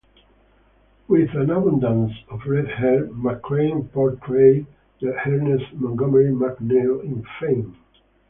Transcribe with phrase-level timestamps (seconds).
[1.07, 4.65] With an abundance of red hair, McCrane portrayed
[4.99, 7.77] the earnest Montgomery MacNeil in "Fame".